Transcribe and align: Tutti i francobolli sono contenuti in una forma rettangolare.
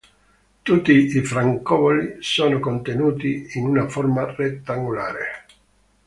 Tutti 0.63 0.93
i 0.93 1.23
francobolli 1.23 2.15
sono 2.21 2.59
contenuti 2.59 3.49
in 3.53 3.65
una 3.67 3.87
forma 3.87 4.33
rettangolare. 4.33 5.45